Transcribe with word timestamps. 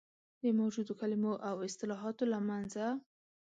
د 0.41 0.43
موجودو 0.59 0.93
کلمو 1.01 1.33
او 1.49 1.55
اصطلاحاتو 1.67 2.23
له 2.33 2.39
منځه. 2.47 2.85